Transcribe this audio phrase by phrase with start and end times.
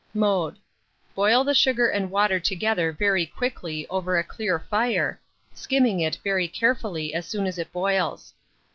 [0.15, 0.57] Mode.
[1.13, 5.21] Boil the sugar and water together very quickly over a clear fire,
[5.53, 8.33] skimming it very carefully as soon as it boils.